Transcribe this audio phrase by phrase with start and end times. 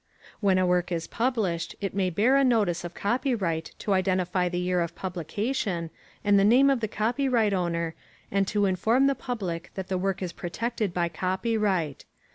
[0.23, 4.49] + When a work is published, it may bear a notice of copyright to identify
[4.49, 5.91] the year of publication
[6.23, 7.93] and the name of the copyright owner
[8.31, 12.05] and to inform the public that the work is protected by copyright.